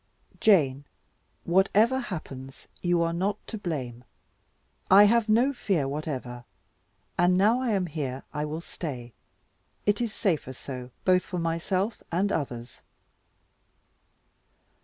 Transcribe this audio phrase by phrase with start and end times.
[0.39, 0.85] "Jane,
[1.43, 4.03] whatever happens, you are not to blame.
[4.89, 6.43] I have no fear whatever;
[7.19, 9.13] and now I am here, I will stay.
[9.85, 12.81] It is safer so, both for myself and others."